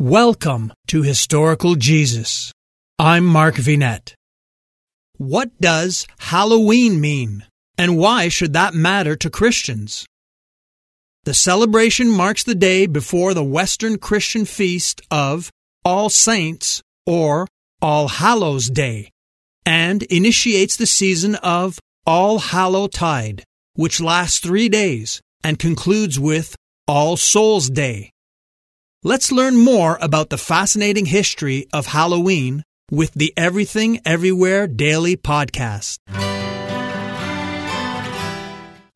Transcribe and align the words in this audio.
Welcome 0.00 0.72
to 0.86 1.02
Historical 1.02 1.74
Jesus. 1.74 2.52
I'm 3.00 3.26
Mark 3.26 3.56
Vinet. 3.56 4.14
What 5.16 5.50
does 5.60 6.06
Halloween 6.20 7.00
mean, 7.00 7.44
and 7.76 7.98
why 7.98 8.28
should 8.28 8.52
that 8.52 8.74
matter 8.74 9.16
to 9.16 9.28
Christians? 9.28 10.06
The 11.24 11.34
celebration 11.34 12.12
marks 12.12 12.44
the 12.44 12.54
day 12.54 12.86
before 12.86 13.34
the 13.34 13.42
Western 13.42 13.98
Christian 13.98 14.44
feast 14.44 15.00
of 15.10 15.50
All 15.84 16.10
Saints 16.10 16.80
or 17.04 17.48
All 17.82 18.06
Hallows 18.06 18.70
Day 18.70 19.10
and 19.66 20.04
initiates 20.04 20.76
the 20.76 20.86
season 20.86 21.34
of 21.34 21.80
All 22.06 22.38
Hallow 22.38 22.86
Tide, 22.86 23.42
which 23.74 24.00
lasts 24.00 24.38
three 24.38 24.68
days 24.68 25.20
and 25.42 25.58
concludes 25.58 26.20
with 26.20 26.54
All 26.86 27.16
Souls 27.16 27.68
Day. 27.68 28.12
Let's 29.04 29.30
learn 29.30 29.56
more 29.56 29.96
about 30.00 30.28
the 30.28 30.36
fascinating 30.36 31.06
history 31.06 31.68
of 31.72 31.86
Halloween 31.86 32.64
with 32.90 33.14
the 33.14 33.32
Everything 33.36 34.00
Everywhere 34.04 34.66
Daily 34.66 35.16
podcast. 35.16 35.98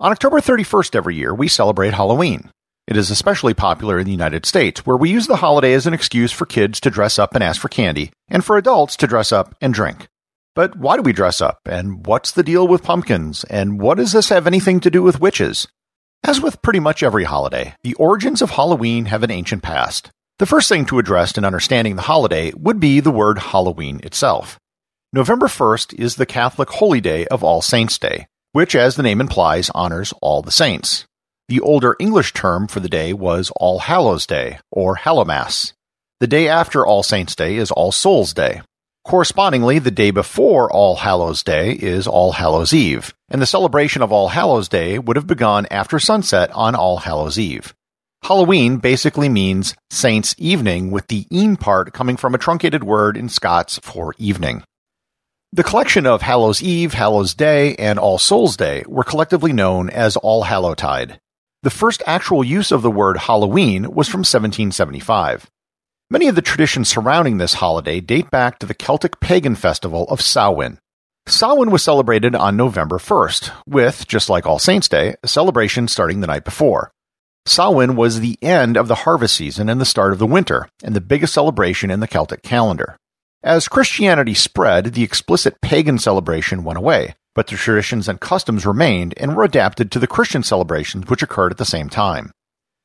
On 0.00 0.10
October 0.10 0.40
31st 0.40 0.96
every 0.96 1.14
year, 1.14 1.32
we 1.32 1.46
celebrate 1.46 1.94
Halloween. 1.94 2.50
It 2.88 2.96
is 2.96 3.12
especially 3.12 3.54
popular 3.54 4.00
in 4.00 4.06
the 4.06 4.10
United 4.10 4.44
States, 4.44 4.84
where 4.84 4.96
we 4.96 5.08
use 5.08 5.28
the 5.28 5.36
holiday 5.36 5.72
as 5.72 5.86
an 5.86 5.94
excuse 5.94 6.32
for 6.32 6.46
kids 6.46 6.80
to 6.80 6.90
dress 6.90 7.16
up 7.16 7.36
and 7.36 7.44
ask 7.44 7.60
for 7.60 7.68
candy, 7.68 8.10
and 8.28 8.44
for 8.44 8.56
adults 8.56 8.96
to 8.96 9.06
dress 9.06 9.30
up 9.30 9.54
and 9.60 9.72
drink. 9.72 10.08
But 10.56 10.74
why 10.74 10.96
do 10.96 11.02
we 11.02 11.12
dress 11.12 11.40
up, 11.40 11.60
and 11.64 12.04
what's 12.06 12.32
the 12.32 12.42
deal 12.42 12.66
with 12.66 12.82
pumpkins, 12.82 13.44
and 13.44 13.80
what 13.80 13.98
does 13.98 14.10
this 14.10 14.30
have 14.30 14.48
anything 14.48 14.80
to 14.80 14.90
do 14.90 15.00
with 15.00 15.20
witches? 15.20 15.68
As 16.24 16.40
with 16.40 16.62
pretty 16.62 16.78
much 16.78 17.02
every 17.02 17.24
holiday, 17.24 17.74
the 17.82 17.94
origins 17.94 18.42
of 18.42 18.50
Halloween 18.50 19.06
have 19.06 19.24
an 19.24 19.32
ancient 19.32 19.64
past. 19.64 20.10
The 20.38 20.46
first 20.46 20.68
thing 20.68 20.86
to 20.86 21.00
address 21.00 21.36
in 21.36 21.44
understanding 21.44 21.96
the 21.96 22.02
holiday 22.02 22.52
would 22.54 22.78
be 22.78 23.00
the 23.00 23.10
word 23.10 23.38
Halloween 23.38 23.98
itself. 24.04 24.56
November 25.12 25.46
1st 25.46 25.94
is 25.94 26.14
the 26.14 26.24
Catholic 26.24 26.70
holy 26.70 27.00
day 27.00 27.26
of 27.26 27.42
All 27.42 27.60
Saints' 27.60 27.98
Day, 27.98 28.28
which, 28.52 28.76
as 28.76 28.94
the 28.94 29.02
name 29.02 29.20
implies, 29.20 29.68
honors 29.74 30.14
all 30.22 30.42
the 30.42 30.52
saints. 30.52 31.06
The 31.48 31.60
older 31.60 31.96
English 31.98 32.34
term 32.34 32.68
for 32.68 32.78
the 32.78 32.88
day 32.88 33.12
was 33.12 33.50
All 33.56 33.80
Hallows 33.80 34.24
Day, 34.24 34.60
or 34.70 34.96
Hallowmass. 34.96 35.72
The 36.20 36.28
day 36.28 36.46
after 36.46 36.86
All 36.86 37.02
Saints' 37.02 37.34
Day 37.34 37.56
is 37.56 37.72
All 37.72 37.90
Souls' 37.90 38.32
Day. 38.32 38.62
Correspondingly, 39.04 39.80
the 39.80 39.90
day 39.90 40.12
before 40.12 40.70
All 40.72 40.94
Hallows 40.94 41.42
Day 41.42 41.72
is 41.72 42.06
All 42.06 42.32
Hallows 42.32 42.72
Eve, 42.72 43.12
and 43.28 43.42
the 43.42 43.46
celebration 43.46 44.00
of 44.00 44.12
All 44.12 44.28
Hallows 44.28 44.68
Day 44.68 44.96
would 44.98 45.16
have 45.16 45.26
begun 45.26 45.66
after 45.72 45.98
sunset 45.98 46.52
on 46.52 46.76
All 46.76 46.98
Hallows 46.98 47.36
Eve. 47.36 47.74
Halloween 48.22 48.76
basically 48.76 49.28
means 49.28 49.74
Saints' 49.90 50.36
Evening, 50.38 50.92
with 50.92 51.08
the 51.08 51.26
"een" 51.32 51.56
part 51.56 51.92
coming 51.92 52.16
from 52.16 52.32
a 52.32 52.38
truncated 52.38 52.84
word 52.84 53.16
in 53.16 53.28
Scots 53.28 53.80
for 53.82 54.14
evening. 54.18 54.62
The 55.52 55.64
collection 55.64 56.06
of 56.06 56.22
Hallows 56.22 56.62
Eve, 56.62 56.94
Hallows 56.94 57.34
Day, 57.34 57.74
and 57.74 57.98
All 57.98 58.18
Souls 58.18 58.56
Day 58.56 58.84
were 58.86 59.02
collectively 59.02 59.52
known 59.52 59.90
as 59.90 60.16
All 60.16 60.44
Hallowtide. 60.44 61.18
The 61.64 61.70
first 61.70 62.04
actual 62.06 62.44
use 62.44 62.70
of 62.70 62.82
the 62.82 62.90
word 62.90 63.16
Halloween 63.16 63.82
was 63.92 64.08
from 64.08 64.20
1775. 64.20 65.50
Many 66.12 66.28
of 66.28 66.34
the 66.34 66.42
traditions 66.42 66.90
surrounding 66.90 67.38
this 67.38 67.54
holiday 67.54 67.98
date 67.98 68.30
back 68.30 68.58
to 68.58 68.66
the 68.66 68.74
Celtic 68.74 69.18
pagan 69.18 69.54
festival 69.54 70.04
of 70.10 70.20
Samhain. 70.20 70.76
Samhain 71.26 71.70
was 71.70 71.82
celebrated 71.82 72.34
on 72.34 72.54
November 72.54 72.98
1st, 72.98 73.50
with, 73.66 74.06
just 74.06 74.28
like 74.28 74.44
All 74.44 74.58
Saints' 74.58 74.90
Day, 74.90 75.14
a 75.22 75.26
celebration 75.26 75.88
starting 75.88 76.20
the 76.20 76.26
night 76.26 76.44
before. 76.44 76.92
Samhain 77.46 77.96
was 77.96 78.20
the 78.20 78.36
end 78.42 78.76
of 78.76 78.88
the 78.88 79.06
harvest 79.06 79.34
season 79.34 79.70
and 79.70 79.80
the 79.80 79.86
start 79.86 80.12
of 80.12 80.18
the 80.18 80.26
winter, 80.26 80.68
and 80.84 80.94
the 80.94 81.00
biggest 81.00 81.32
celebration 81.32 81.90
in 81.90 82.00
the 82.00 82.06
Celtic 82.06 82.42
calendar. 82.42 82.98
As 83.42 83.66
Christianity 83.66 84.34
spread, 84.34 84.92
the 84.92 85.04
explicit 85.04 85.62
pagan 85.62 85.98
celebration 85.98 86.62
went 86.62 86.76
away, 86.76 87.14
but 87.34 87.46
the 87.46 87.56
traditions 87.56 88.06
and 88.06 88.20
customs 88.20 88.66
remained 88.66 89.14
and 89.16 89.34
were 89.34 89.44
adapted 89.44 89.90
to 89.90 89.98
the 89.98 90.06
Christian 90.06 90.42
celebrations 90.42 91.08
which 91.08 91.22
occurred 91.22 91.52
at 91.52 91.58
the 91.58 91.64
same 91.64 91.88
time. 91.88 92.32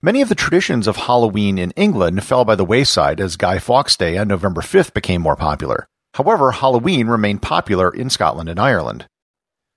Many 0.03 0.21
of 0.21 0.29
the 0.29 0.35
traditions 0.35 0.85
of 0.85 0.95
Halloween 0.95 1.57
in 1.57 1.71
England 1.71 2.23
fell 2.23 2.45
by 2.45 2.53
the 2.53 2.63
wayside 2.63 3.19
as 3.19 3.35
Guy 3.35 3.57
Fawkes 3.57 3.97
Day 3.97 4.15
on 4.19 4.27
November 4.27 4.61
5th 4.61 4.93
became 4.93 5.23
more 5.23 5.35
popular. 5.35 5.87
However, 6.13 6.51
Halloween 6.51 7.07
remained 7.07 7.41
popular 7.41 7.89
in 7.89 8.11
Scotland 8.11 8.47
and 8.47 8.59
Ireland. 8.59 9.07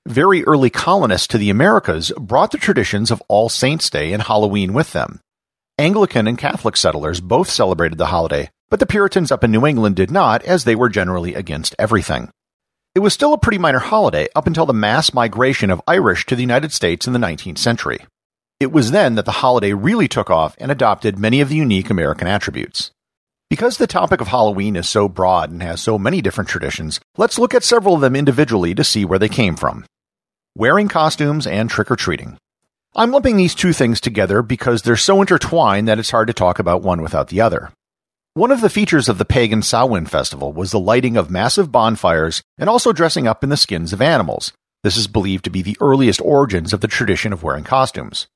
Very 0.06 0.44
early 0.44 0.68
colonists 0.68 1.26
to 1.28 1.38
the 1.38 1.48
Americas 1.48 2.12
brought 2.18 2.50
the 2.50 2.58
traditions 2.58 3.10
of 3.10 3.22
All 3.28 3.48
Saints' 3.48 3.88
Day 3.88 4.12
and 4.12 4.22
Halloween 4.22 4.74
with 4.74 4.92
them. 4.92 5.20
Anglican 5.78 6.26
and 6.26 6.36
Catholic 6.36 6.76
settlers 6.76 7.22
both 7.22 7.48
celebrated 7.48 7.96
the 7.96 8.06
holiday, 8.06 8.50
but 8.68 8.78
the 8.78 8.84
Puritans 8.84 9.32
up 9.32 9.42
in 9.42 9.50
New 9.50 9.64
England 9.64 9.96
did 9.96 10.10
not, 10.10 10.42
as 10.42 10.64
they 10.64 10.74
were 10.74 10.90
generally 10.90 11.34
against 11.34 11.74
everything. 11.78 12.28
It 12.94 12.98
was 13.00 13.14
still 13.14 13.32
a 13.32 13.38
pretty 13.38 13.56
minor 13.56 13.78
holiday 13.78 14.28
up 14.36 14.46
until 14.46 14.66
the 14.66 14.74
mass 14.74 15.14
migration 15.14 15.70
of 15.70 15.80
Irish 15.88 16.26
to 16.26 16.36
the 16.36 16.42
United 16.42 16.74
States 16.74 17.06
in 17.06 17.14
the 17.14 17.18
19th 17.18 17.56
century. 17.56 18.04
It 18.60 18.72
was 18.72 18.90
then 18.90 19.14
that 19.14 19.24
the 19.24 19.40
holiday 19.40 19.72
really 19.72 20.06
took 20.06 20.28
off 20.28 20.54
and 20.58 20.70
adopted 20.70 21.18
many 21.18 21.40
of 21.40 21.48
the 21.48 21.56
unique 21.56 21.88
American 21.88 22.28
attributes. 22.28 22.90
Because 23.48 23.78
the 23.78 23.86
topic 23.86 24.20
of 24.20 24.28
Halloween 24.28 24.76
is 24.76 24.86
so 24.86 25.08
broad 25.08 25.50
and 25.50 25.62
has 25.62 25.80
so 25.80 25.98
many 25.98 26.20
different 26.20 26.50
traditions, 26.50 27.00
let's 27.16 27.38
look 27.38 27.54
at 27.54 27.64
several 27.64 27.94
of 27.94 28.02
them 28.02 28.14
individually 28.14 28.74
to 28.74 28.84
see 28.84 29.06
where 29.06 29.18
they 29.18 29.30
came 29.30 29.56
from. 29.56 29.86
Wearing 30.54 30.88
costumes 30.88 31.46
and 31.46 31.70
trick 31.70 31.90
or 31.90 31.96
treating. 31.96 32.36
I'm 32.94 33.10
lumping 33.12 33.38
these 33.38 33.54
two 33.54 33.72
things 33.72 33.98
together 33.98 34.42
because 34.42 34.82
they're 34.82 34.94
so 34.94 35.22
intertwined 35.22 35.88
that 35.88 35.98
it's 35.98 36.10
hard 36.10 36.26
to 36.26 36.34
talk 36.34 36.58
about 36.58 36.82
one 36.82 37.00
without 37.00 37.28
the 37.28 37.40
other. 37.40 37.72
One 38.34 38.50
of 38.50 38.60
the 38.60 38.68
features 38.68 39.08
of 39.08 39.16
the 39.16 39.24
pagan 39.24 39.62
Samhain 39.62 40.04
festival 40.04 40.52
was 40.52 40.70
the 40.70 40.78
lighting 40.78 41.16
of 41.16 41.30
massive 41.30 41.72
bonfires 41.72 42.42
and 42.58 42.68
also 42.68 42.92
dressing 42.92 43.26
up 43.26 43.42
in 43.42 43.48
the 43.48 43.56
skins 43.56 43.94
of 43.94 44.02
animals. 44.02 44.52
This 44.82 44.98
is 44.98 45.06
believed 45.06 45.44
to 45.44 45.50
be 45.50 45.62
the 45.62 45.78
earliest 45.80 46.20
origins 46.20 46.74
of 46.74 46.82
the 46.82 46.88
tradition 46.88 47.32
of 47.32 47.42
wearing 47.42 47.64
costumes. 47.64 48.26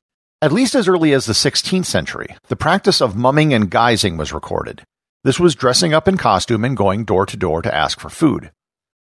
At 0.43 0.53
least 0.53 0.75
as 0.75 0.89
early 0.89 1.13
as 1.13 1.27
the 1.27 1.33
16th 1.33 1.87
century, 1.87 2.37
the 2.49 2.57
practice 2.57 3.01
of 3.01 3.17
mumming 3.17 3.55
and 3.55 3.71
guising 3.71 4.19
was 4.19 4.33
recorded. 4.33 4.83
This 5.23 5.41
was 5.41 5.55
dressing 5.55 5.95
up 5.95 6.07
in 6.07 6.19
costume 6.19 6.65
and 6.65 6.77
going 6.77 7.05
door 7.05 7.25
to 7.25 7.37
door 7.37 7.63
to 7.63 7.75
ask 7.75 7.99
for 7.99 8.11
food. 8.11 8.51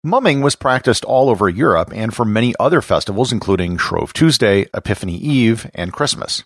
Mumming 0.04 0.42
was 0.42 0.56
practiced 0.56 1.06
all 1.06 1.30
over 1.30 1.48
Europe 1.50 1.92
and 1.94 2.14
for 2.14 2.26
many 2.26 2.56
other 2.60 2.82
festivals, 2.82 3.32
including 3.32 3.78
Shrove 3.78 4.14
Tuesday, 4.14 4.66
Epiphany 4.74 5.18
Eve, 5.18 5.70
and 5.76 5.94
Christmas. 5.94 6.44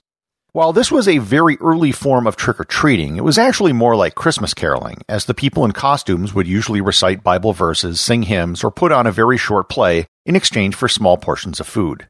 While 0.53 0.73
this 0.73 0.91
was 0.91 1.07
a 1.07 1.19
very 1.19 1.57
early 1.61 1.93
form 1.93 2.27
of 2.27 2.35
trick 2.35 2.59
or 2.59 2.65
treating, 2.65 3.15
it 3.15 3.23
was 3.23 3.37
actually 3.37 3.71
more 3.71 3.95
like 3.95 4.15
Christmas 4.15 4.53
caroling, 4.53 5.01
as 5.07 5.23
the 5.23 5.33
people 5.33 5.63
in 5.63 5.71
costumes 5.71 6.33
would 6.33 6.47
usually 6.47 6.81
recite 6.81 7.23
Bible 7.23 7.53
verses, 7.53 8.01
sing 8.01 8.23
hymns, 8.23 8.61
or 8.61 8.71
put 8.71 8.91
on 8.91 9.07
a 9.07 9.13
very 9.13 9.37
short 9.37 9.69
play 9.69 10.07
in 10.25 10.35
exchange 10.35 10.75
for 10.75 10.89
small 10.89 11.15
portions 11.15 11.61
of 11.61 11.67
food. 11.67 12.09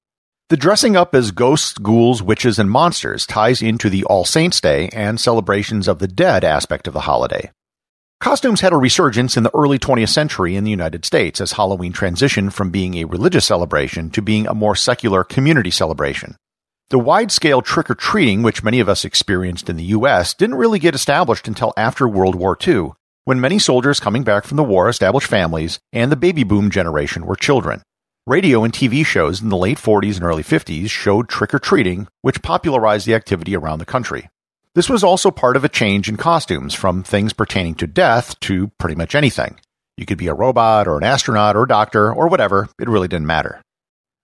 The 0.51 0.57
dressing 0.57 0.97
up 0.97 1.15
as 1.15 1.31
ghosts, 1.31 1.77
ghouls, 1.77 2.21
witches, 2.21 2.59
and 2.59 2.69
monsters 2.69 3.25
ties 3.25 3.61
into 3.61 3.89
the 3.89 4.03
All 4.03 4.25
Saints' 4.25 4.59
Day 4.59 4.89
and 4.91 5.17
celebrations 5.17 5.87
of 5.87 5.99
the 5.99 6.09
dead 6.09 6.43
aspect 6.43 6.89
of 6.89 6.93
the 6.93 7.07
holiday. 7.07 7.51
Costumes 8.19 8.59
had 8.59 8.73
a 8.73 8.75
resurgence 8.75 9.37
in 9.37 9.43
the 9.43 9.55
early 9.55 9.79
20th 9.79 10.09
century 10.09 10.57
in 10.57 10.65
the 10.65 10.69
United 10.69 11.05
States 11.05 11.39
as 11.39 11.53
Halloween 11.53 11.93
transitioned 11.93 12.51
from 12.51 12.69
being 12.69 12.95
a 12.95 13.05
religious 13.05 13.45
celebration 13.45 14.09
to 14.09 14.21
being 14.21 14.45
a 14.45 14.53
more 14.53 14.75
secular 14.75 15.23
community 15.23 15.71
celebration. 15.71 16.35
The 16.89 16.99
wide 16.99 17.31
scale 17.31 17.61
trick 17.61 17.89
or 17.89 17.95
treating, 17.95 18.43
which 18.43 18.61
many 18.61 18.81
of 18.81 18.89
us 18.89 19.05
experienced 19.05 19.69
in 19.69 19.77
the 19.77 19.95
U.S., 19.95 20.33
didn't 20.33 20.57
really 20.57 20.79
get 20.79 20.95
established 20.95 21.47
until 21.47 21.71
after 21.77 22.09
World 22.09 22.35
War 22.35 22.57
II, 22.67 22.91
when 23.23 23.39
many 23.39 23.57
soldiers 23.57 24.01
coming 24.01 24.25
back 24.25 24.43
from 24.43 24.57
the 24.57 24.65
war 24.65 24.89
established 24.89 25.29
families 25.29 25.79
and 25.93 26.11
the 26.11 26.17
baby 26.17 26.43
boom 26.43 26.69
generation 26.69 27.25
were 27.25 27.37
children. 27.37 27.83
Radio 28.27 28.63
and 28.63 28.71
TV 28.71 29.03
shows 29.03 29.41
in 29.41 29.49
the 29.49 29.57
late 29.57 29.79
40s 29.79 30.17
and 30.17 30.23
early 30.23 30.43
50s 30.43 30.91
showed 30.91 31.27
trick 31.27 31.55
or 31.55 31.59
treating, 31.59 32.07
which 32.21 32.43
popularized 32.43 33.07
the 33.07 33.15
activity 33.15 33.55
around 33.55 33.79
the 33.79 33.85
country. 33.85 34.29
This 34.75 34.87
was 34.87 35.03
also 35.03 35.31
part 35.31 35.57
of 35.57 35.63
a 35.63 35.69
change 35.69 36.07
in 36.07 36.17
costumes 36.17 36.75
from 36.75 37.01
things 37.01 37.33
pertaining 37.33 37.73
to 37.75 37.87
death 37.87 38.39
to 38.41 38.67
pretty 38.77 38.93
much 38.93 39.15
anything. 39.15 39.59
You 39.97 40.05
could 40.05 40.19
be 40.19 40.27
a 40.27 40.35
robot 40.35 40.87
or 40.87 40.99
an 40.99 41.03
astronaut 41.03 41.55
or 41.55 41.63
a 41.63 41.67
doctor 41.67 42.13
or 42.13 42.27
whatever, 42.27 42.69
it 42.79 42.87
really 42.87 43.07
didn't 43.07 43.25
matter. 43.25 43.59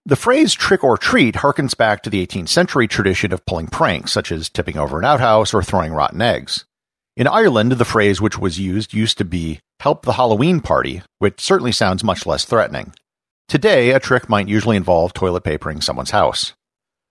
The 0.06 0.16
phrase 0.16 0.54
trick 0.54 0.84
or 0.84 1.00
treat 1.00 1.34
harkens 1.34 1.76
back 1.76 2.04
to 2.04 2.12
the 2.12 2.24
18th 2.24 2.50
century 2.50 2.88
tradition 2.88 3.34
of 3.34 3.48
pulling 3.48 3.66
pranks, 3.66 4.12
such 4.12 4.32
as 4.32 4.48
tipping 4.48 4.78
over 4.78 5.00
an 5.00 5.06
outhouse 5.06 5.56
or 5.56 5.64
throwing 5.64 5.92
rotten 5.92 6.22
eggs. 6.22 6.66
In 7.16 7.26
Ireland, 7.26 7.72
the 7.72 7.84
phrase 7.84 8.22
which 8.22 8.38
was 8.38 8.60
used 8.60 8.94
used 8.94 9.18
to 9.18 9.26
be 9.26 9.60
help 9.80 10.04
the 10.04 10.14
Halloween 10.14 10.60
party, 10.60 11.02
which 11.18 11.42
certainly 11.42 11.72
sounds 11.72 12.04
much 12.04 12.28
less 12.28 12.46
threatening. 12.46 12.94
Today, 13.48 13.92
a 13.92 14.00
trick 14.00 14.28
might 14.28 14.50
usually 14.50 14.76
involve 14.76 15.14
toilet 15.14 15.46
papering 15.46 15.80
someone's 15.80 16.12
house. 16.12 16.52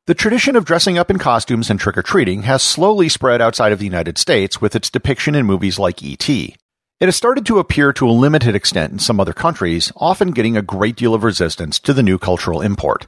The 0.07 0.15
tradition 0.15 0.55
of 0.55 0.67
dressing 0.67 0.99
up 0.99 1.11
in 1.11 1.19
costumes 1.19 1.71
and 1.71 1.81
trick 1.81 1.97
or 1.97 2.03
treating 2.03 2.43
has 2.43 2.63
slowly 2.63 3.09
spread 3.09 3.41
outside 3.41 3.73
of 3.73 3.79
the 3.79 3.87
United 3.87 4.19
States 4.19 4.61
with 4.61 4.77
its 4.77 4.91
depiction 4.91 5.35
in 5.35 5.47
movies 5.47 5.79
like 5.79 6.03
E.T. 6.03 6.55
It 7.01 7.07
has 7.07 7.17
started 7.17 7.47
to 7.47 7.59
appear 7.59 7.91
to 7.95 8.07
a 8.07 8.13
limited 8.13 8.55
extent 8.55 8.93
in 8.93 8.99
some 8.99 9.19
other 9.19 9.33
countries, 9.33 9.91
often 9.97 10.31
getting 10.33 10.59
a 10.59 10.63
great 10.63 10.97
deal 10.97 11.15
of 11.15 11.25
resistance 11.25 11.79
to 11.81 11.95
the 11.95 12.03
new 12.03 12.19
cultural 12.19 12.61
import. 12.61 13.07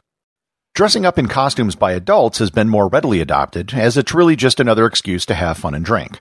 Dressing 0.75 1.05
up 1.05 1.19
in 1.19 1.29
costumes 1.29 1.75
by 1.75 1.93
adults 1.93 2.39
has 2.39 2.51
been 2.51 2.71
more 2.71 2.89
readily 2.89 3.21
adopted, 3.21 3.75
as 3.75 3.99
it's 3.99 4.15
really 4.15 4.37
just 4.37 4.59
another 4.59 4.87
excuse 4.87 5.27
to 5.27 5.35
have 5.35 5.59
fun 5.59 5.75
and 5.75 5.85
drink. 5.85 6.21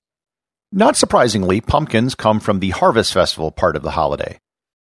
Not 0.73 0.95
surprisingly, 0.95 1.59
pumpkins 1.59 2.15
come 2.15 2.39
from 2.39 2.61
the 2.61 2.69
Harvest 2.69 3.11
Festival 3.11 3.51
part 3.51 3.75
of 3.75 3.81
the 3.81 3.91
holiday. 3.91 4.39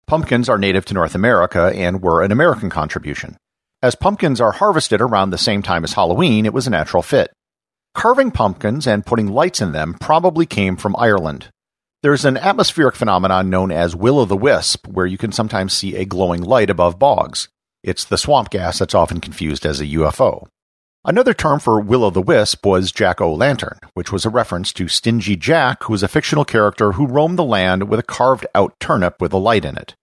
Pumpkins 0.05 0.47
are 0.47 0.59
native 0.59 0.85
to 0.85 0.93
North 0.93 1.15
America 1.15 1.71
and 1.73 2.03
were 2.03 2.21
an 2.21 2.31
American 2.31 2.69
contribution. 2.69 3.35
As 3.81 3.95
pumpkins 3.95 4.39
are 4.39 4.51
harvested 4.51 5.01
around 5.01 5.31
the 5.31 5.39
same 5.39 5.63
time 5.63 5.83
as 5.83 5.93
Halloween, 5.93 6.45
it 6.45 6.53
was 6.53 6.67
a 6.67 6.69
natural 6.69 7.01
fit. 7.01 7.31
Carving 7.95 8.29
pumpkins 8.29 8.85
and 8.85 9.07
putting 9.07 9.27
lights 9.27 9.59
in 9.59 9.71
them 9.71 9.95
probably 9.99 10.45
came 10.45 10.77
from 10.77 10.95
Ireland. 10.99 11.49
There's 12.03 12.25
an 12.25 12.37
atmospheric 12.37 12.95
phenomenon 12.95 13.49
known 13.49 13.71
as 13.71 13.95
will 13.95 14.19
o' 14.19 14.25
the 14.25 14.37
wisp, 14.37 14.87
where 14.87 15.07
you 15.07 15.17
can 15.17 15.31
sometimes 15.31 15.73
see 15.73 15.95
a 15.95 16.05
glowing 16.05 16.43
light 16.43 16.69
above 16.69 16.99
bogs. 16.99 17.47
It's 17.83 18.05
the 18.05 18.19
swamp 18.19 18.51
gas 18.51 18.77
that's 18.77 18.93
often 18.93 19.19
confused 19.19 19.65
as 19.65 19.81
a 19.81 19.87
UFO. 19.87 20.47
Another 21.03 21.33
term 21.33 21.59
for 21.59 21.79
will 21.79 22.03
o' 22.03 22.11
the 22.11 22.21
wisp 22.21 22.63
was 22.63 22.91
Jack 22.91 23.21
o' 23.21 23.33
lantern, 23.33 23.79
which 23.95 24.11
was 24.11 24.23
a 24.23 24.29
reference 24.29 24.71
to 24.73 24.87
Stingy 24.87 25.35
Jack, 25.35 25.81
who 25.83 25.93
was 25.93 26.03
a 26.03 26.07
fictional 26.07 26.45
character 26.45 26.91
who 26.91 27.07
roamed 27.07 27.39
the 27.39 27.43
land 27.43 27.89
with 27.89 27.99
a 27.99 28.03
carved 28.03 28.45
out 28.53 28.79
turnip 28.79 29.19
with 29.19 29.33
a 29.33 29.37
light 29.37 29.65
in 29.65 29.75
it. 29.77 29.95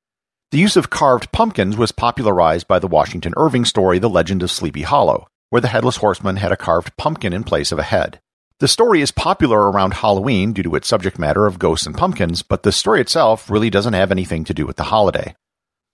The 0.50 0.59
use 0.59 0.77
of 0.77 0.91
carved 0.91 1.31
pumpkins 1.31 1.77
was 1.77 1.93
popularized 1.93 2.67
by 2.67 2.81
the 2.81 2.89
Washington 2.89 3.33
Irving 3.37 3.65
story 3.65 4.00
The 4.00 4.11
Legend 4.11 4.43
of 4.43 4.50
Sleepy 4.50 4.83
Hollow, 4.83 5.29
where 5.50 5.61
the 5.61 5.69
headless 5.69 5.99
horseman 5.99 6.35
had 6.35 6.50
a 6.50 6.56
carved 6.56 6.97
pumpkin 6.97 7.33
in 7.33 7.45
place 7.45 7.71
of 7.71 7.79
a 7.79 7.85
head. 7.85 8.19
The 8.59 8.67
story 8.67 9.00
is 9.00 9.12
popular 9.12 9.71
around 9.71 9.95
Halloween 9.95 10.53
due 10.53 10.65
to 10.65 10.75
its 10.75 10.89
subject 10.89 11.17
matter 11.17 11.47
of 11.47 11.61
ghosts 11.61 11.87
and 11.87 11.97
pumpkins, 11.97 12.43
but 12.43 12.65
the 12.65 12.73
story 12.73 13.00
itself 13.00 13.49
really 13.49 13.71
doesn't 13.71 13.93
have 13.93 14.11
anything 14.11 14.43
to 14.43 14.55
do 14.55 14.67
with 14.67 14.75
the 14.75 14.83
holiday. 14.83 15.37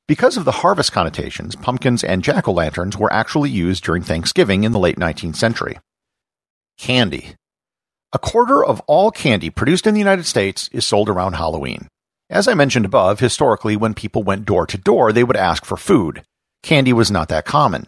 Because 0.06 0.36
of 0.36 0.44
the 0.44 0.52
harvest 0.52 0.92
connotations, 0.92 1.56
pumpkins 1.56 2.04
and 2.04 2.22
jack 2.22 2.46
o' 2.46 2.52
lanterns 2.52 2.94
were 2.94 3.10
actually 3.10 3.48
used 3.48 3.84
during 3.84 4.02
Thanksgiving 4.02 4.64
in 4.64 4.72
the 4.72 4.78
late 4.78 4.98
19th 4.98 5.36
century. 5.36 5.78
Candy. 6.76 7.36
A 8.12 8.18
quarter 8.18 8.62
of 8.62 8.80
all 8.80 9.10
candy 9.10 9.48
produced 9.48 9.86
in 9.86 9.94
the 9.94 10.00
United 10.00 10.26
States 10.26 10.68
is 10.72 10.84
sold 10.84 11.08
around 11.08 11.32
Halloween. 11.32 11.88
As 12.28 12.46
I 12.46 12.52
mentioned 12.52 12.84
above, 12.84 13.20
historically, 13.20 13.76
when 13.76 13.94
people 13.94 14.22
went 14.22 14.44
door 14.44 14.66
to 14.66 14.76
door, 14.76 15.10
they 15.10 15.24
would 15.24 15.36
ask 15.36 15.64
for 15.64 15.78
food. 15.78 16.22
Candy 16.62 16.92
was 16.92 17.10
not 17.10 17.30
that 17.30 17.46
common. 17.46 17.86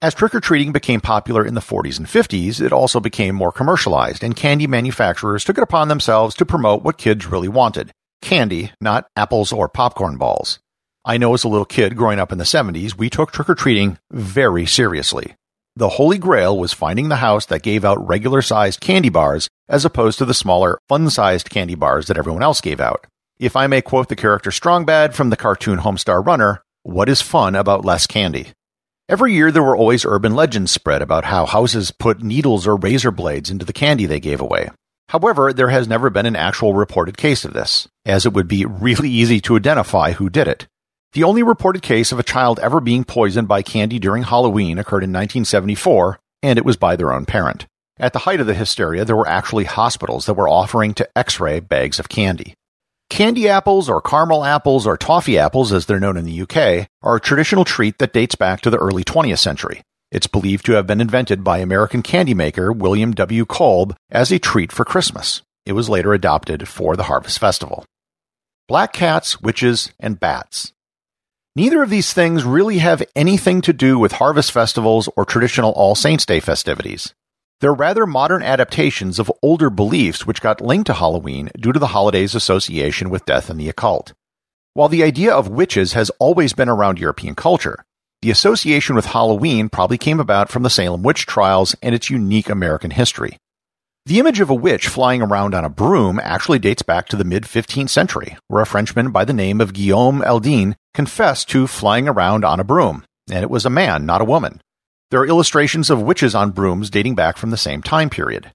As 0.00 0.14
trick 0.14 0.36
or 0.36 0.40
treating 0.40 0.70
became 0.70 1.00
popular 1.00 1.44
in 1.44 1.54
the 1.54 1.60
40s 1.60 1.98
and 1.98 2.06
50s, 2.06 2.60
it 2.60 2.72
also 2.72 3.00
became 3.00 3.34
more 3.34 3.50
commercialized, 3.50 4.22
and 4.22 4.36
candy 4.36 4.68
manufacturers 4.68 5.42
took 5.42 5.58
it 5.58 5.64
upon 5.64 5.88
themselves 5.88 6.36
to 6.36 6.46
promote 6.46 6.84
what 6.84 6.96
kids 6.96 7.26
really 7.26 7.48
wanted 7.48 7.90
candy, 8.22 8.72
not 8.80 9.06
apples 9.16 9.52
or 9.52 9.68
popcorn 9.68 10.16
balls. 10.16 10.58
I 11.08 11.18
know 11.18 11.34
as 11.34 11.44
a 11.44 11.48
little 11.48 11.64
kid 11.64 11.96
growing 11.96 12.18
up 12.18 12.32
in 12.32 12.38
the 12.38 12.44
70s, 12.44 12.98
we 12.98 13.08
took 13.08 13.30
trick 13.30 13.48
or 13.48 13.54
treating 13.54 13.96
very 14.10 14.66
seriously. 14.66 15.36
The 15.76 15.90
holy 15.90 16.18
grail 16.18 16.58
was 16.58 16.72
finding 16.72 17.08
the 17.08 17.16
house 17.16 17.46
that 17.46 17.62
gave 17.62 17.84
out 17.84 18.04
regular 18.04 18.42
sized 18.42 18.80
candy 18.80 19.08
bars 19.08 19.48
as 19.68 19.84
opposed 19.84 20.18
to 20.18 20.24
the 20.24 20.34
smaller, 20.34 20.80
fun 20.88 21.08
sized 21.08 21.48
candy 21.48 21.76
bars 21.76 22.08
that 22.08 22.18
everyone 22.18 22.42
else 22.42 22.60
gave 22.60 22.80
out. 22.80 23.06
If 23.38 23.54
I 23.54 23.68
may 23.68 23.82
quote 23.82 24.08
the 24.08 24.16
character 24.16 24.50
Strongbad 24.50 25.14
from 25.14 25.30
the 25.30 25.36
cartoon 25.36 25.78
Homestar 25.78 26.26
Runner, 26.26 26.64
what 26.82 27.08
is 27.08 27.22
fun 27.22 27.54
about 27.54 27.84
less 27.84 28.08
candy? 28.08 28.48
Every 29.08 29.32
year 29.32 29.52
there 29.52 29.62
were 29.62 29.76
always 29.76 30.04
urban 30.04 30.34
legends 30.34 30.72
spread 30.72 31.02
about 31.02 31.26
how 31.26 31.46
houses 31.46 31.92
put 31.92 32.20
needles 32.20 32.66
or 32.66 32.74
razor 32.74 33.12
blades 33.12 33.48
into 33.48 33.64
the 33.64 33.72
candy 33.72 34.06
they 34.06 34.18
gave 34.18 34.40
away. 34.40 34.70
However, 35.10 35.52
there 35.52 35.68
has 35.68 35.86
never 35.86 36.10
been 36.10 36.26
an 36.26 36.34
actual 36.34 36.74
reported 36.74 37.16
case 37.16 37.44
of 37.44 37.52
this, 37.52 37.86
as 38.04 38.26
it 38.26 38.32
would 38.32 38.48
be 38.48 38.64
really 38.64 39.08
easy 39.08 39.40
to 39.42 39.54
identify 39.54 40.10
who 40.10 40.28
did 40.28 40.48
it. 40.48 40.66
The 41.16 41.24
only 41.24 41.42
reported 41.42 41.80
case 41.80 42.12
of 42.12 42.18
a 42.18 42.22
child 42.22 42.60
ever 42.60 42.78
being 42.78 43.02
poisoned 43.02 43.48
by 43.48 43.62
candy 43.62 43.98
during 43.98 44.24
Halloween 44.24 44.76
occurred 44.76 45.02
in 45.02 45.14
1974, 45.14 46.20
and 46.42 46.58
it 46.58 46.64
was 46.66 46.76
by 46.76 46.94
their 46.94 47.10
own 47.10 47.24
parent. 47.24 47.64
At 47.98 48.12
the 48.12 48.18
height 48.18 48.38
of 48.38 48.46
the 48.46 48.52
hysteria, 48.52 49.02
there 49.06 49.16
were 49.16 49.26
actually 49.26 49.64
hospitals 49.64 50.26
that 50.26 50.34
were 50.34 50.46
offering 50.46 50.92
to 50.92 51.08
x 51.16 51.40
ray 51.40 51.60
bags 51.60 51.98
of 51.98 52.10
candy. 52.10 52.52
Candy 53.08 53.48
apples, 53.48 53.88
or 53.88 54.02
caramel 54.02 54.44
apples, 54.44 54.86
or 54.86 54.98
toffee 54.98 55.38
apples 55.38 55.72
as 55.72 55.86
they're 55.86 55.98
known 55.98 56.18
in 56.18 56.26
the 56.26 56.42
UK, 56.42 56.86
are 57.00 57.16
a 57.16 57.20
traditional 57.20 57.64
treat 57.64 57.96
that 57.96 58.12
dates 58.12 58.34
back 58.34 58.60
to 58.60 58.68
the 58.68 58.76
early 58.76 59.02
20th 59.02 59.38
century. 59.38 59.80
It's 60.12 60.26
believed 60.26 60.66
to 60.66 60.72
have 60.72 60.86
been 60.86 61.00
invented 61.00 61.42
by 61.42 61.60
American 61.60 62.02
candy 62.02 62.34
maker 62.34 62.70
William 62.70 63.12
W. 63.12 63.46
Kolb 63.46 63.96
as 64.10 64.30
a 64.30 64.38
treat 64.38 64.70
for 64.70 64.84
Christmas. 64.84 65.40
It 65.64 65.72
was 65.72 65.88
later 65.88 66.12
adopted 66.12 66.68
for 66.68 66.94
the 66.94 67.04
Harvest 67.04 67.38
Festival. 67.38 67.86
Black 68.68 68.92
cats, 68.92 69.40
witches, 69.40 69.94
and 69.98 70.20
bats. 70.20 70.74
Neither 71.56 71.82
of 71.82 71.88
these 71.88 72.12
things 72.12 72.44
really 72.44 72.76
have 72.78 73.02
anything 73.16 73.62
to 73.62 73.72
do 73.72 73.98
with 73.98 74.12
harvest 74.12 74.52
festivals 74.52 75.08
or 75.16 75.24
traditional 75.24 75.72
All 75.72 75.94
Saints' 75.94 76.26
Day 76.26 76.38
festivities. 76.38 77.14
They're 77.62 77.72
rather 77.72 78.04
modern 78.04 78.42
adaptations 78.42 79.18
of 79.18 79.32
older 79.42 79.70
beliefs 79.70 80.26
which 80.26 80.42
got 80.42 80.60
linked 80.60 80.88
to 80.88 80.92
Halloween 80.92 81.48
due 81.58 81.72
to 81.72 81.78
the 81.78 81.86
holiday's 81.86 82.34
association 82.34 83.08
with 83.08 83.24
death 83.24 83.48
and 83.48 83.58
the 83.58 83.70
occult. 83.70 84.12
While 84.74 84.90
the 84.90 85.02
idea 85.02 85.32
of 85.32 85.48
witches 85.48 85.94
has 85.94 86.10
always 86.18 86.52
been 86.52 86.68
around 86.68 86.98
European 86.98 87.34
culture, 87.34 87.86
the 88.20 88.30
association 88.30 88.94
with 88.94 89.06
Halloween 89.06 89.70
probably 89.70 89.96
came 89.96 90.20
about 90.20 90.50
from 90.50 90.62
the 90.62 90.68
Salem 90.68 91.02
witch 91.02 91.24
trials 91.24 91.74
and 91.82 91.94
its 91.94 92.10
unique 92.10 92.50
American 92.50 92.90
history. 92.90 93.38
The 94.06 94.20
image 94.20 94.38
of 94.38 94.50
a 94.50 94.54
witch 94.54 94.86
flying 94.86 95.20
around 95.20 95.52
on 95.52 95.64
a 95.64 95.68
broom 95.68 96.20
actually 96.22 96.60
dates 96.60 96.82
back 96.82 97.08
to 97.08 97.16
the 97.16 97.24
mid 97.24 97.42
15th 97.42 97.88
century, 97.88 98.36
where 98.46 98.62
a 98.62 98.66
Frenchman 98.66 99.10
by 99.10 99.24
the 99.24 99.32
name 99.32 99.60
of 99.60 99.72
Guillaume 99.72 100.22
Edelin 100.22 100.76
confessed 100.94 101.48
to 101.48 101.66
flying 101.66 102.06
around 102.06 102.44
on 102.44 102.60
a 102.60 102.64
broom, 102.64 103.04
and 103.28 103.42
it 103.42 103.50
was 103.50 103.66
a 103.66 103.70
man, 103.70 104.06
not 104.06 104.20
a 104.20 104.24
woman. 104.24 104.60
There 105.10 105.18
are 105.18 105.26
illustrations 105.26 105.90
of 105.90 106.00
witches 106.00 106.36
on 106.36 106.52
brooms 106.52 106.88
dating 106.88 107.16
back 107.16 107.36
from 107.36 107.50
the 107.50 107.56
same 107.56 107.82
time 107.82 108.08
period. 108.08 108.52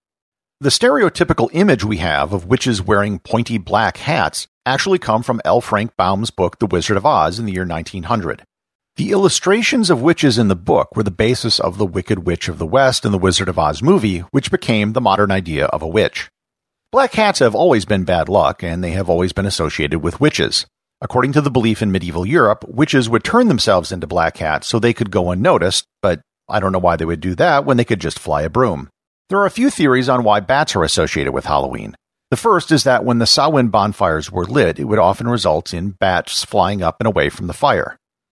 The 0.61 0.69
stereotypical 0.69 1.49
image 1.51 1.83
we 1.83 1.97
have 1.97 2.31
of 2.31 2.45
witches 2.45 2.81
wearing 2.81 3.19
pointy 3.19 3.57
black 3.57 3.97
hats 3.97 4.47
actually 4.65 4.99
come 4.99 5.21
from 5.21 5.41
L. 5.43 5.59
Frank 5.59 5.97
Baum's 5.97 6.31
book 6.31 6.59
The 6.59 6.67
Wizard 6.67 6.95
of 6.95 7.05
Oz 7.05 7.39
in 7.39 7.45
the 7.45 7.51
year 7.51 7.65
1900. 7.65 8.45
The 8.97 9.11
illustrations 9.11 9.89
of 9.89 10.01
witches 10.01 10.37
in 10.37 10.49
the 10.49 10.55
book 10.55 10.89
were 10.95 11.03
the 11.03 11.11
basis 11.11 11.59
of 11.59 11.77
the 11.77 11.85
Wicked 11.85 12.25
Witch 12.25 12.49
of 12.49 12.57
the 12.59 12.65
West 12.65 13.05
and 13.05 13.13
the 13.13 13.17
Wizard 13.17 13.47
of 13.47 13.57
Oz 13.57 13.81
movie, 13.81 14.19
which 14.31 14.51
became 14.51 14.91
the 14.91 15.01
modern 15.01 15.31
idea 15.31 15.65
of 15.67 15.81
a 15.81 15.87
witch. 15.87 16.29
Black 16.91 17.13
hats 17.13 17.39
have 17.39 17.55
always 17.55 17.85
been 17.85 18.03
bad 18.03 18.27
luck, 18.27 18.61
and 18.61 18.83
they 18.83 18.91
have 18.91 19.09
always 19.09 19.31
been 19.31 19.45
associated 19.45 19.99
with 19.99 20.19
witches. 20.19 20.65
According 20.99 21.31
to 21.33 21.41
the 21.41 21.49
belief 21.49 21.81
in 21.81 21.91
medieval 21.91 22.25
Europe, 22.25 22.65
witches 22.67 23.09
would 23.09 23.23
turn 23.23 23.47
themselves 23.47 23.93
into 23.93 24.07
black 24.07 24.37
hats 24.37 24.67
so 24.67 24.77
they 24.77 24.93
could 24.93 25.09
go 25.09 25.31
unnoticed, 25.31 25.85
but 26.01 26.19
I 26.49 26.59
don't 26.59 26.73
know 26.73 26.79
why 26.79 26.97
they 26.97 27.05
would 27.05 27.21
do 27.21 27.33
that 27.35 27.63
when 27.63 27.77
they 27.77 27.85
could 27.85 28.01
just 28.01 28.19
fly 28.19 28.41
a 28.41 28.49
broom. 28.49 28.89
There 29.29 29.39
are 29.39 29.45
a 29.45 29.51
few 29.51 29.69
theories 29.69 30.09
on 30.09 30.25
why 30.25 30.41
bats 30.41 30.75
are 30.75 30.83
associated 30.83 31.31
with 31.31 31.45
Halloween. 31.45 31.95
The 32.29 32.37
first 32.37 32.73
is 32.73 32.83
that 32.83 33.05
when 33.05 33.19
the 33.19 33.25
Samhain 33.25 33.69
bonfires 33.69 34.29
were 34.29 34.45
lit, 34.45 34.79
it 34.79 34.83
would 34.83 34.99
often 34.99 35.29
result 35.29 35.73
in 35.73 35.91
bats 35.91 36.43
flying 36.43 36.83
up 36.83 36.97
and 36.99 37.07
away 37.07 37.29
from 37.29 37.47
the 37.47 37.53
fire. 37.53 37.97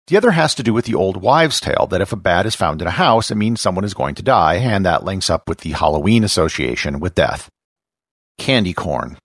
The 0.08 0.18
other 0.18 0.32
has 0.32 0.56
to 0.56 0.64
do 0.64 0.74
with 0.74 0.86
the 0.86 0.96
old 0.96 1.22
wives' 1.22 1.60
tale 1.60 1.88
that 1.90 2.02
if 2.02 2.12
a 2.12 2.18
bat 2.18 2.46
is 2.46 2.56
found 2.56 2.82
in 2.82 2.88
a 2.88 2.92
house, 2.92 3.32
it 3.32 3.36
means 3.36 3.62
someone 3.62 3.86
is 3.86 3.94
going 3.94 4.16
to 4.16 4.24
die, 4.24 4.56
and 4.56 4.86
that 4.86 5.04
links 5.04 5.30
up 5.30 5.48
with 5.48 5.60
the 5.60 5.72
Halloween 5.72 6.24
association 6.24 7.00
with 7.00 7.16
death. 7.16 7.50
Candy 8.38 8.74
corn. 8.74 9.18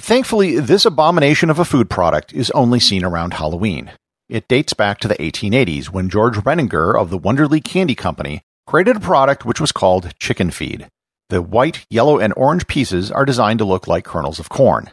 Thankfully, 0.00 0.58
this 0.58 0.86
abomination 0.86 1.50
of 1.50 1.58
a 1.58 1.64
food 1.64 1.90
product 1.90 2.32
is 2.32 2.50
only 2.52 2.80
seen 2.80 3.04
around 3.04 3.34
Halloween. 3.34 3.92
It 4.30 4.48
dates 4.48 4.72
back 4.72 4.98
to 5.00 5.08
the 5.08 5.16
1880s 5.16 5.90
when 5.90 6.08
George 6.08 6.36
Renninger 6.36 6.98
of 6.98 7.10
the 7.10 7.18
Wunderle 7.18 7.62
Candy 7.62 7.94
Company 7.94 8.40
created 8.66 8.96
a 8.96 9.00
product 9.00 9.44
which 9.44 9.60
was 9.60 9.72
called 9.72 10.14
chicken 10.18 10.50
feed. 10.50 10.88
The 11.28 11.42
white, 11.42 11.84
yellow, 11.90 12.18
and 12.18 12.32
orange 12.36 12.66
pieces 12.66 13.12
are 13.12 13.24
designed 13.24 13.58
to 13.58 13.64
look 13.64 13.86
like 13.86 14.04
kernels 14.04 14.38
of 14.38 14.48
corn. 14.48 14.90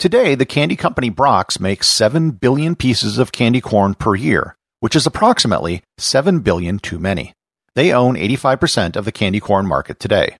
Today, 0.00 0.34
the 0.34 0.46
candy 0.46 0.76
company 0.76 1.10
Brach's 1.10 1.60
makes 1.60 1.86
7 1.86 2.30
billion 2.30 2.74
pieces 2.74 3.18
of 3.18 3.32
candy 3.32 3.60
corn 3.60 3.92
per 3.92 4.14
year, 4.14 4.56
which 4.78 4.96
is 4.96 5.04
approximately 5.04 5.82
7 5.98 6.40
billion 6.40 6.78
too 6.78 6.98
many. 6.98 7.34
They 7.74 7.92
own 7.92 8.14
85% 8.14 8.96
of 8.96 9.04
the 9.04 9.12
candy 9.12 9.40
corn 9.40 9.66
market 9.66 10.00
today. 10.00 10.38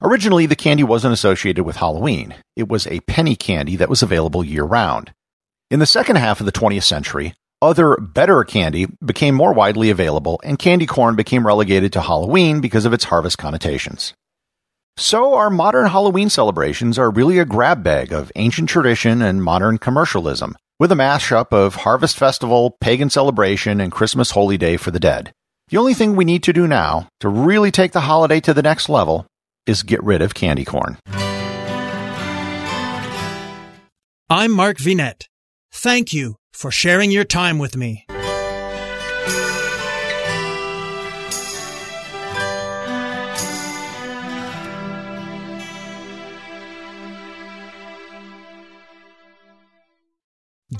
Originally, 0.00 0.46
the 0.46 0.54
candy 0.54 0.84
wasn't 0.84 1.14
associated 1.14 1.64
with 1.64 1.78
Halloween. 1.78 2.36
It 2.54 2.68
was 2.68 2.86
a 2.86 3.00
penny 3.00 3.34
candy 3.34 3.74
that 3.74 3.88
was 3.88 4.04
available 4.04 4.44
year 4.44 4.62
round. 4.62 5.12
In 5.68 5.80
the 5.80 5.84
second 5.84 6.14
half 6.14 6.38
of 6.38 6.46
the 6.46 6.52
20th 6.52 6.84
century, 6.84 7.34
other 7.60 7.96
better 7.96 8.44
candy 8.44 8.86
became 9.04 9.34
more 9.34 9.52
widely 9.52 9.90
available 9.90 10.40
and 10.44 10.60
candy 10.60 10.86
corn 10.86 11.16
became 11.16 11.44
relegated 11.44 11.92
to 11.94 12.02
Halloween 12.02 12.60
because 12.60 12.84
of 12.84 12.92
its 12.92 13.02
harvest 13.02 13.36
connotations. 13.36 14.14
So 14.98 15.34
our 15.34 15.48
modern 15.48 15.86
Halloween 15.86 16.28
celebrations 16.28 16.98
are 16.98 17.10
really 17.10 17.38
a 17.38 17.46
grab 17.46 17.82
bag 17.82 18.12
of 18.12 18.30
ancient 18.36 18.68
tradition 18.68 19.22
and 19.22 19.42
modern 19.42 19.78
commercialism, 19.78 20.54
with 20.78 20.92
a 20.92 20.94
mashup 20.94 21.50
of 21.50 21.76
harvest 21.76 22.18
festival, 22.18 22.76
pagan 22.78 23.08
celebration, 23.08 23.80
and 23.80 23.90
Christmas 23.90 24.32
holy 24.32 24.58
day 24.58 24.76
for 24.76 24.90
the 24.90 25.00
dead. 25.00 25.32
The 25.68 25.78
only 25.78 25.94
thing 25.94 26.14
we 26.14 26.26
need 26.26 26.42
to 26.42 26.52
do 26.52 26.66
now 26.66 27.08
to 27.20 27.30
really 27.30 27.70
take 27.70 27.92
the 27.92 28.02
holiday 28.02 28.38
to 28.40 28.52
the 28.52 28.62
next 28.62 28.90
level 28.90 29.26
is 29.64 29.82
get 29.82 30.02
rid 30.02 30.20
of 30.20 30.34
candy 30.34 30.64
corn. 30.64 30.98
I'm 34.28 34.52
Mark 34.52 34.76
Vinet. 34.76 35.24
Thank 35.72 36.12
you 36.12 36.36
for 36.52 36.70
sharing 36.70 37.10
your 37.10 37.24
time 37.24 37.58
with 37.58 37.76
me. 37.76 38.04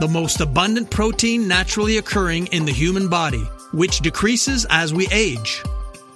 the 0.00 0.08
most 0.08 0.40
abundant 0.40 0.90
protein 0.90 1.48
naturally 1.48 1.98
occurring 1.98 2.46
in 2.48 2.64
the 2.64 2.72
human 2.72 3.08
body, 3.08 3.44
which 3.72 4.00
decreases 4.00 4.66
as 4.70 4.92
we 4.92 5.08
age. 5.08 5.62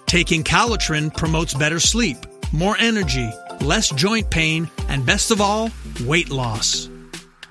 Taking 0.07 0.43
Calotren 0.43 1.15
promotes 1.17 1.55
better 1.55 1.81
sleep, 1.81 2.19
more 2.53 2.77
energy, 2.79 3.31
less 3.61 3.91
joint 3.91 4.31
pain, 4.31 4.69
and 4.89 5.07
best 5.07 5.31
of 5.31 5.41
all, 5.41 5.71
weight 6.05 6.31
loss. 6.31 6.89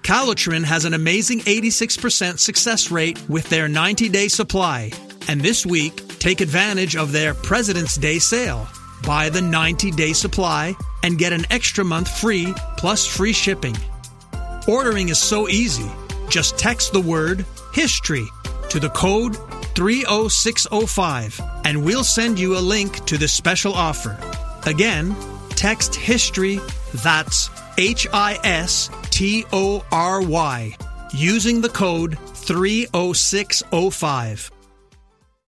Calotren 0.03 0.63
has 0.63 0.86
an 0.86 0.93
amazing 0.93 1.39
86% 1.41 2.39
success 2.39 2.91
rate 2.91 3.21
with 3.29 3.48
their 3.50 3.67
90 3.67 4.09
day 4.09 4.27
supply. 4.27 4.91
And 5.27 5.41
this 5.41 5.65
week, 5.65 6.19
take 6.19 6.41
advantage 6.41 6.95
of 6.95 7.12
their 7.12 7.33
President's 7.33 7.95
Day 7.95 8.19
sale. 8.19 8.67
Buy 9.05 9.29
the 9.29 9.41
90 9.41 9.91
day 9.91 10.13
supply 10.13 10.75
and 11.03 11.17
get 11.17 11.31
an 11.31 11.45
extra 11.51 11.86
month 11.86 12.09
free 12.09 12.53
plus 12.77 13.05
free 13.05 13.33
shipping. 13.33 13.75
Ordering 14.67 15.09
is 15.09 15.19
so 15.19 15.48
easy. 15.48 15.89
Just 16.29 16.59
text 16.59 16.93
the 16.93 17.01
word 17.01 17.43
HISTORY 17.74 18.27
to 18.69 18.79
the 18.79 18.89
code 18.89 19.36
30605 19.75 21.41
and 21.65 21.83
we'll 21.83 22.03
send 22.03 22.39
you 22.39 22.57
a 22.57 22.59
link 22.59 23.03
to 23.05 23.17
this 23.17 23.33
special 23.33 23.74
offer. 23.74 24.15
Again, 24.65 25.15
text 25.50 25.95
HISTORY, 25.95 26.59
that's 27.03 27.50
H 27.77 28.07
I 28.13 28.39
S 28.43 28.89
T 29.09 29.45
O 29.51 29.83
R 29.91 30.21
Y, 30.21 30.77
using 31.13 31.59
the 31.62 31.69
code 31.69 32.19
30605. 32.19 34.51